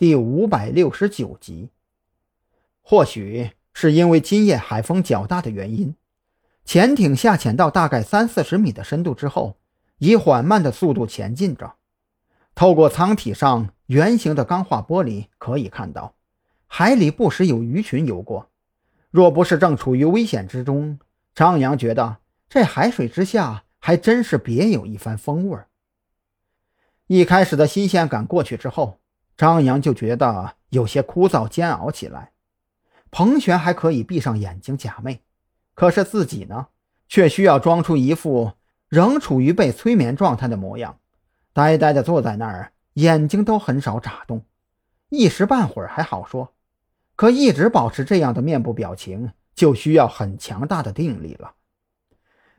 [0.00, 1.68] 第五百六十九集。
[2.80, 5.94] 或许是因为今夜海风较大的原因，
[6.64, 9.58] 潜艇下潜到大概三四十米的深度之后，
[9.98, 11.74] 以缓慢的速度前进着。
[12.54, 16.14] 透过舱体上圆形的钢化玻璃，可以看到
[16.66, 18.48] 海里不时有鱼群游过。
[19.10, 20.98] 若不是正处于危险之中，
[21.34, 22.16] 张扬觉得
[22.48, 25.58] 这海水之下还真是别有一番风味。
[27.06, 28.98] 一开始的新鲜感过去之后，
[29.40, 32.32] 张扬就觉得有些枯燥煎熬起来。
[33.10, 35.20] 彭璇还可以闭上眼睛假寐，
[35.74, 36.66] 可是自己呢，
[37.08, 38.52] 却需要装出一副
[38.86, 40.98] 仍处于被催眠状态的模样，
[41.54, 44.44] 呆呆地坐在那儿，眼睛都很少眨动。
[45.08, 46.52] 一时半会儿还好说，
[47.16, 51.54] 可一直保持这样的面部表情，就需要很强大的定力了。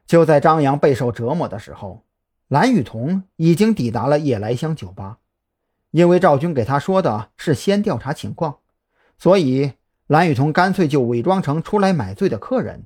[0.08, 2.04] 就在张扬备受折磨的时候。
[2.48, 5.20] 蓝雨桐已经抵达了夜来香酒吧，
[5.92, 8.58] 因为赵军给他说的是先调查情况，
[9.18, 9.74] 所以
[10.08, 12.86] 蓝雨桐干脆就伪装成出来买醉的客人，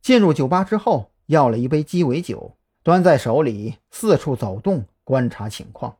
[0.00, 5.96] 进入酒吧之后要了一杯鸡尾酒，端在手里四处走动观察情况。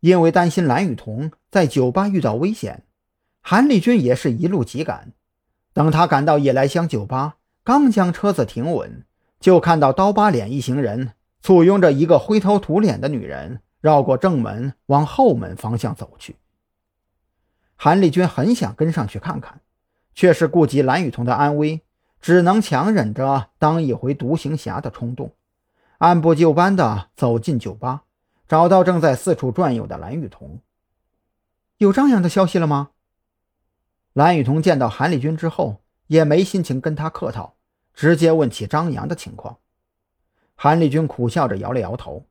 [0.00, 2.84] 因为担心蓝雨桐在酒吧遇到危险，
[3.40, 5.12] 韩立军也是一路急赶。
[5.72, 9.04] 等他赶到夜来香酒吧，刚将车子停稳，
[9.40, 11.12] 就看到刀疤脸一行人。
[11.40, 16.36] 簇拥着一个灰头土脸的女人，绕过正门往后门方向走去。
[17.76, 19.60] 韩立军很想跟上去看看，
[20.14, 21.82] 却是顾及蓝雨桐的安危，
[22.20, 25.32] 只能强忍着当一回独行侠的冲动，
[25.98, 28.02] 按部就班地走进酒吧，
[28.48, 30.60] 找到正在四处转悠的蓝雨桐。
[31.76, 32.90] 有张扬的消息了吗？
[34.12, 37.54] 蓝雨桐见到韩立军之后，也没心情跟他客套，
[37.94, 39.58] 直接问起张扬的情况。
[40.56, 42.26] 韩立军苦笑着摇了摇头：“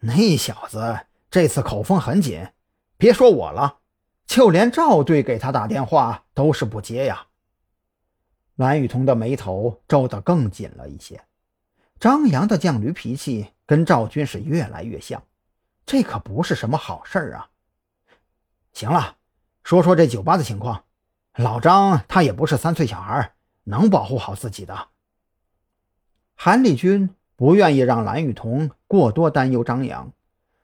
[0.00, 2.48] 那小子这次口风很紧，
[2.96, 3.78] 别说我了，
[4.26, 7.26] 就连赵队给他打电话都是不接呀。”
[8.54, 11.24] 蓝雨桐的眉头皱得更紧了一些。
[11.98, 15.22] 张扬的犟驴脾气跟赵军是越来越像，
[15.84, 17.50] 这可不是什么好事儿啊！
[18.72, 19.16] 行了，
[19.64, 20.84] 说说这酒吧的情况。
[21.34, 23.32] 老张他也不是三岁小孩，
[23.64, 24.88] 能保护好自己的。
[26.36, 27.14] 韩立军。
[27.38, 30.12] 不愿意让蓝雨桐过多担忧张扬，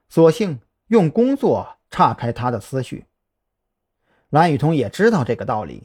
[0.09, 0.59] 索性
[0.89, 3.07] 用工作岔开他的思绪。
[4.29, 5.85] 蓝雨桐也知道这个道理，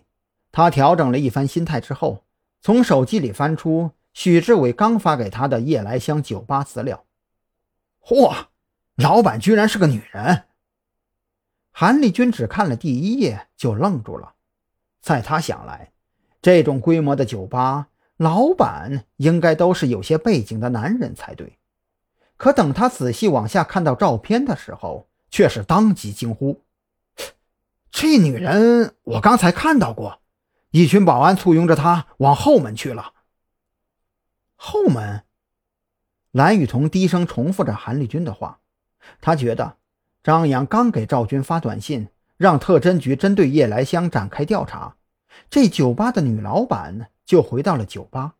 [0.51, 2.23] 他调整了一番心态之后，
[2.59, 7.05] 从手机里翻出许志伟刚发给他的夜来香酒吧资料。
[8.01, 8.47] 嚯，
[8.95, 10.45] 老板居然是个女人！
[11.69, 14.33] 韩立军只看了第一页就愣住了，
[14.99, 15.91] 在他想来，
[16.41, 17.89] 这种规模的酒吧。
[18.19, 21.57] 老板应该都是有些背景的男人才对，
[22.35, 26.61] 可等他仔细往下看到照片的时候，却是当即惊呼
[27.89, 30.19] ：“这女人我刚才看到过，
[30.71, 33.13] 一群保安簇拥着她往后门去了。”
[34.61, 35.23] 后门，
[36.31, 38.59] 蓝雨桐低声重复着韩立军的话，
[39.21, 39.77] 他觉得
[40.21, 44.97] 张扬刚给赵军发短信，让特侦局针对叶来香展开调查，
[45.49, 47.11] 这酒吧的女老板。
[47.29, 48.33] 就回到了酒吧，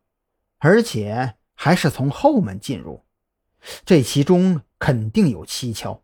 [0.58, 3.04] 而且还是从后门进入，
[3.84, 6.02] 这其中肯定有蹊跷。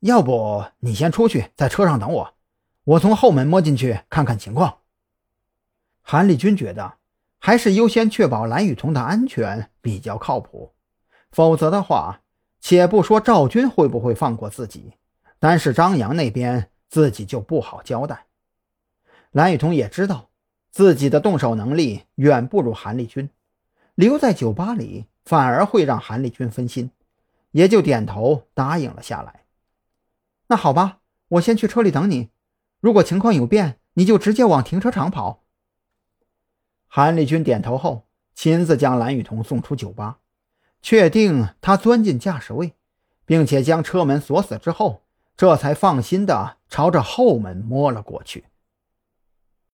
[0.00, 2.34] 要不你先出去，在车上等我，
[2.82, 4.78] 我从后门摸进去看看情况。
[6.02, 6.94] 韩立军觉得
[7.38, 10.74] 还是优先确保蓝雨桐的安全比较靠谱，
[11.30, 12.22] 否则的话，
[12.58, 14.94] 且不说赵军会不会放过自己，
[15.38, 18.26] 单是张扬那边自己就不好交代。
[19.30, 20.30] 蓝雨桐也知道。
[20.74, 23.30] 自己的动手能力远不如韩立军，
[23.94, 26.90] 留在酒吧里反而会让韩立军分心，
[27.52, 29.44] 也就点头答应了下来。
[30.48, 30.98] 那好吧，
[31.28, 32.30] 我先去车里等你。
[32.80, 35.44] 如果情况有变，你就直接往停车场跑。
[36.88, 40.18] 韩立军点头后，亲自将蓝雨桐送出酒吧，
[40.82, 42.72] 确定他钻进驾驶位，
[43.24, 45.04] 并且将车门锁死之后，
[45.36, 48.46] 这才放心的朝着后门摸了过去。